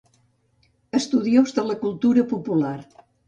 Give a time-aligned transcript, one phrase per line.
[0.99, 2.75] Estudiós de la cultura popular.